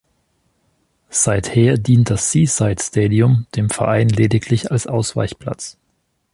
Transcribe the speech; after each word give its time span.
Seither 1.11 1.77
dient 1.77 2.09
das 2.09 2.31
Seaside 2.31 2.81
Stadium 2.81 3.45
dem 3.55 3.69
Verein 3.69 4.09
lediglich 4.09 4.71
als 4.71 4.87
Ausweichplatz. 4.87 5.77